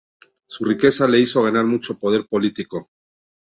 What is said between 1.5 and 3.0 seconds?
mucho poder político.